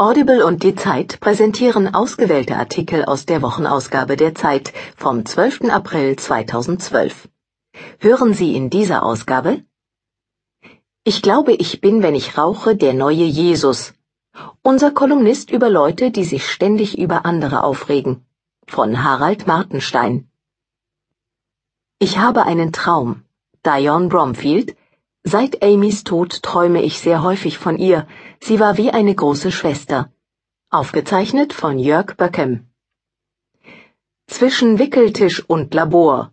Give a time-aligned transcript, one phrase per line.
[0.00, 5.64] Audible und die Zeit präsentieren ausgewählte Artikel aus der Wochenausgabe der Zeit vom 12.
[5.68, 7.28] April 2012.
[7.98, 9.62] Hören Sie in dieser Ausgabe
[11.04, 13.92] Ich glaube, ich bin, wenn ich rauche, der neue Jesus.
[14.62, 18.24] Unser Kolumnist über Leute, die sich ständig über andere aufregen.
[18.66, 20.30] Von Harald Martenstein.
[21.98, 23.24] Ich habe einen Traum.
[23.66, 24.74] Dion Bromfield,
[25.22, 28.06] Seit Amys Tod träume ich sehr häufig von ihr.
[28.40, 30.10] Sie war wie eine große Schwester.
[30.70, 32.70] Aufgezeichnet von Jörg Böckem.
[34.26, 36.32] Zwischen Wickeltisch und Labor.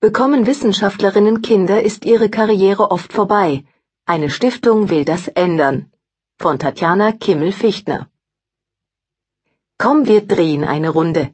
[0.00, 3.64] Bekommen Wissenschaftlerinnen Kinder, ist ihre Karriere oft vorbei.
[4.04, 5.90] Eine Stiftung will das ändern.
[6.38, 8.10] Von Tatjana Kimmel-Fichtner.
[9.78, 11.32] Komm, wir drehen eine Runde.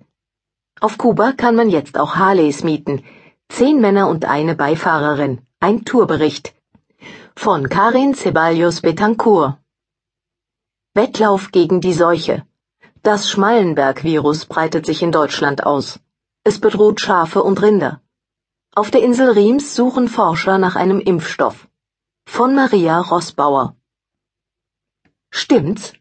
[0.80, 3.02] Auf Kuba kann man jetzt auch Harleys mieten.
[3.48, 5.40] Zehn Männer und eine Beifahrerin.
[5.58, 6.54] Ein Tourbericht
[7.36, 9.58] von Karin Ceballos Betancourt.
[10.94, 12.46] Wettlauf gegen die Seuche.
[13.02, 15.98] Das Schmallenberg-Virus breitet sich in Deutschland aus.
[16.44, 18.00] Es bedroht Schafe und Rinder.
[18.74, 21.68] Auf der Insel Riems suchen Forscher nach einem Impfstoff.
[22.26, 23.76] Von Maria Rossbauer.
[25.30, 25.94] Stimmt's?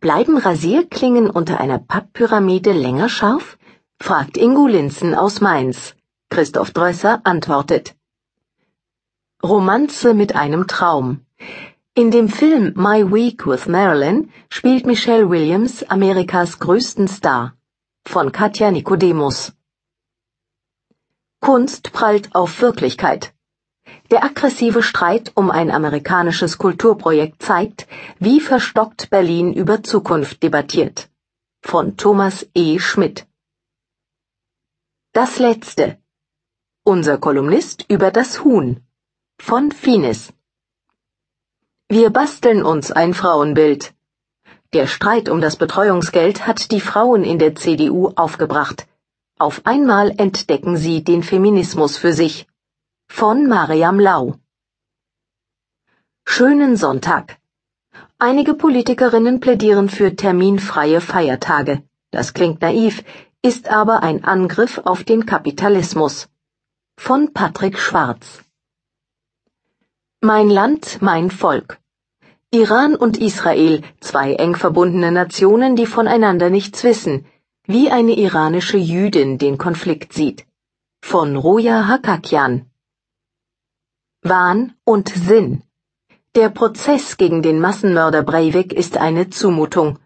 [0.00, 3.58] Bleiben Rasierklingen unter einer Papppyramide länger scharf?
[4.00, 5.94] fragt Ingo Linzen aus Mainz.
[6.30, 7.97] Christoph Drösser antwortet.
[9.44, 11.24] Romanze mit einem Traum.
[11.94, 17.54] In dem Film My Week with Marilyn spielt Michelle Williams Amerikas größten Star.
[18.04, 19.52] Von Katja Nikodemus.
[21.40, 23.32] Kunst prallt auf Wirklichkeit.
[24.10, 27.86] Der aggressive Streit um ein amerikanisches Kulturprojekt zeigt,
[28.18, 31.10] wie verstockt Berlin über Zukunft debattiert.
[31.62, 32.80] Von Thomas E.
[32.80, 33.28] Schmidt.
[35.12, 35.98] Das letzte.
[36.82, 38.82] Unser Kolumnist über das Huhn
[39.40, 40.32] von Finis.
[41.88, 43.94] Wir basteln uns ein Frauenbild.
[44.74, 48.86] Der Streit um das Betreuungsgeld hat die Frauen in der CDU aufgebracht.
[49.38, 52.46] Auf einmal entdecken sie den Feminismus für sich.
[53.08, 54.34] Von Mariam Lau.
[56.26, 57.38] Schönen Sonntag.
[58.18, 61.82] Einige Politikerinnen plädieren für terminfreie Feiertage.
[62.10, 63.02] Das klingt naiv,
[63.40, 66.28] ist aber ein Angriff auf den Kapitalismus.
[66.98, 68.42] Von Patrick Schwarz.
[70.20, 71.78] Mein Land, mein Volk.
[72.50, 77.24] Iran und Israel, zwei eng verbundene Nationen, die voneinander nichts wissen,
[77.66, 80.44] wie eine iranische Jüdin den Konflikt sieht.
[81.00, 82.66] Von Roja Hakakian.
[84.22, 85.62] Wahn und Sinn.
[86.34, 90.00] Der Prozess gegen den Massenmörder Breivik ist eine Zumutung.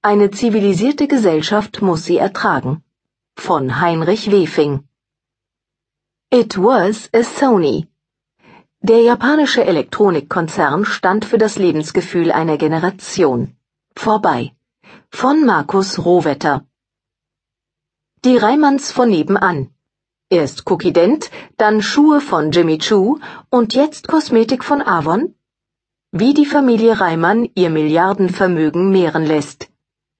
[0.00, 2.82] Eine zivilisierte Gesellschaft muss sie ertragen.
[3.36, 4.88] Von Heinrich Wefing.
[6.30, 7.89] It was a Sony.
[8.82, 13.54] Der japanische Elektronikkonzern stand für das Lebensgefühl einer Generation.
[13.94, 14.54] Vorbei.
[15.10, 16.64] Von Markus Rohwetter.
[18.24, 19.68] Die Reimanns von nebenan.
[20.30, 23.18] Erst Cookie Dent, dann Schuhe von Jimmy Choo
[23.50, 25.34] und jetzt Kosmetik von Avon?
[26.10, 29.68] Wie die Familie Reimann ihr Milliardenvermögen mehren lässt.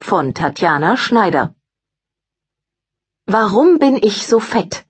[0.03, 1.54] Von Tatjana Schneider.
[3.25, 4.84] Warum bin ich so fett?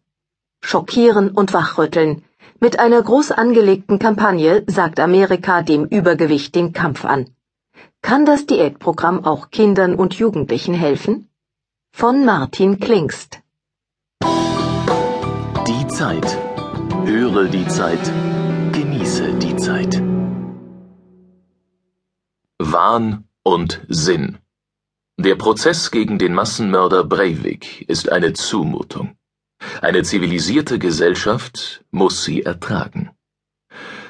[0.60, 2.25] Schockieren und wachrütteln
[2.61, 7.31] mit einer groß angelegten Kampagne sagt Amerika dem Übergewicht den Kampf an.
[8.03, 11.28] Kann das Diätprogramm auch Kindern und Jugendlichen helfen?
[11.93, 13.41] Von Martin Klingst.
[14.23, 16.39] Die Zeit.
[17.05, 18.12] Höre die Zeit.
[18.72, 20.03] Genieße die Zeit.
[22.59, 24.39] Wahn und Sinn.
[25.19, 29.17] Der Prozess gegen den Massenmörder Breivik ist eine Zumutung.
[29.82, 33.10] Eine zivilisierte Gesellschaft muss sie ertragen.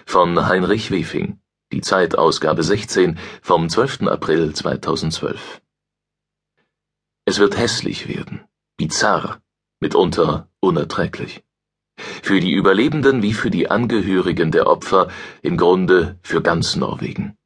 [0.04, 1.40] Von Heinrich Wefing,
[1.72, 4.02] die Zeit Ausgabe 16 vom 12.
[4.08, 5.60] April 2012.
[7.24, 8.44] Es wird hässlich werden,
[8.76, 9.40] bizarr,
[9.78, 11.44] mitunter unerträglich.
[11.96, 15.08] Für die Überlebenden wie für die Angehörigen der Opfer,
[15.42, 17.36] im Grunde für ganz Norwegen.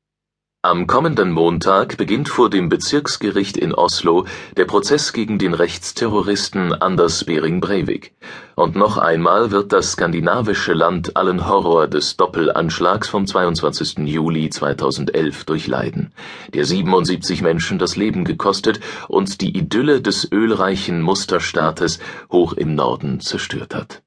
[0.64, 4.24] Am kommenden Montag beginnt vor dem Bezirksgericht in Oslo
[4.56, 8.14] der Prozess gegen den Rechtsterroristen Anders Behring Breivik,
[8.54, 14.08] und noch einmal wird das skandinavische Land allen Horror des Doppelanschlags vom 22.
[14.08, 16.14] Juli 2011 durchleiden,
[16.54, 21.98] der 77 Menschen das Leben gekostet und die Idylle des ölreichen Musterstaates
[22.32, 24.02] hoch im Norden zerstört hat.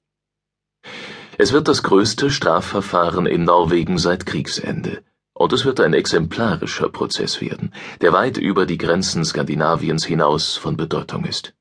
[1.38, 5.04] Es wird das größte Strafverfahren in Norwegen seit Kriegsende
[5.38, 10.78] und es wird ein exemplarischer Prozess werden, der weit über die Grenzen Skandinaviens hinaus von
[10.78, 11.54] Bedeutung ist.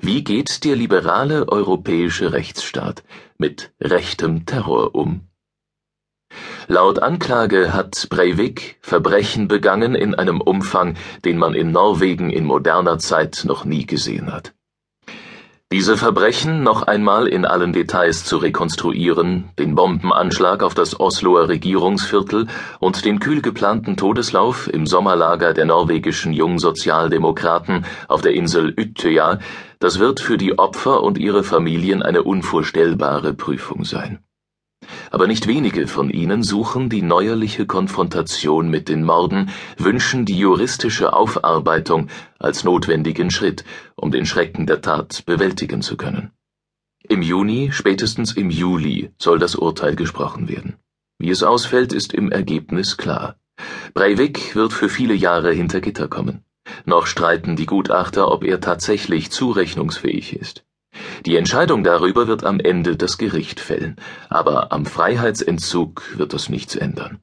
[0.00, 3.02] Wie geht der liberale europäische Rechtsstaat
[3.38, 5.26] mit rechtem Terror um
[6.68, 12.98] Laut Anklage hat Breivik Verbrechen begangen in einem Umfang, den man in Norwegen in moderner
[12.98, 14.52] Zeit noch nie gesehen hat.
[15.72, 22.48] Diese Verbrechen noch einmal in allen Details zu rekonstruieren, den Bombenanschlag auf das Osloer Regierungsviertel
[22.80, 29.38] und den kühl geplanten Todeslauf im Sommerlager der norwegischen Jungsozialdemokraten auf der Insel Utøya,
[29.78, 34.24] das wird für die Opfer und ihre Familien eine unvorstellbare Prüfung sein
[35.10, 41.12] aber nicht wenige von ihnen suchen die neuerliche Konfrontation mit den Morden, wünschen die juristische
[41.12, 42.08] Aufarbeitung
[42.38, 43.64] als notwendigen Schritt,
[43.96, 46.30] um den Schrecken der Tat bewältigen zu können.
[47.02, 50.76] Im Juni, spätestens im Juli, soll das Urteil gesprochen werden.
[51.18, 53.36] Wie es ausfällt, ist im Ergebnis klar.
[53.92, 56.44] Breivik wird für viele Jahre hinter Gitter kommen.
[56.84, 60.64] Noch streiten die Gutachter, ob er tatsächlich zurechnungsfähig ist.
[61.26, 63.96] Die Entscheidung darüber wird am Ende das Gericht fällen,
[64.28, 67.20] aber am Freiheitsentzug wird das nichts ändern.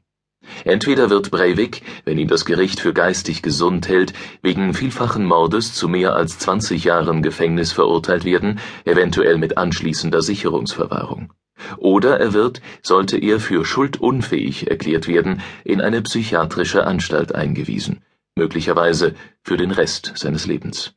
[0.63, 5.87] Entweder wird Breivik, wenn ihn das Gericht für geistig gesund hält, wegen vielfachen Mordes zu
[5.89, 11.33] mehr als 20 Jahren Gefängnis verurteilt werden, eventuell mit anschließender Sicherungsverwahrung.
[11.77, 18.01] Oder er wird, sollte er für schuldunfähig erklärt werden, in eine psychiatrische Anstalt eingewiesen,
[18.35, 20.96] möglicherweise für den Rest seines Lebens.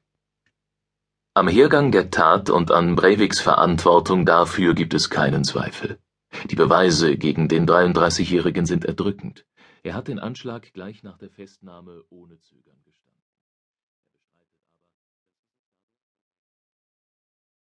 [1.32, 6.00] Am Hergang der Tat und an Breiviks Verantwortung dafür gibt es keinen Zweifel.
[6.50, 9.46] Die Beweise gegen den 33-Jährigen sind erdrückend.
[9.84, 12.82] Er hat den Anschlag gleich nach der Festnahme ohne Zögern